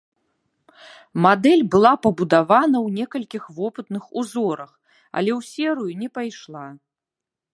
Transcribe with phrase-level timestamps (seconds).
[1.25, 4.71] Мадэль была пабудавана ў некалькіх вопытных узорах,
[5.17, 6.67] але ў серыю не пайшла.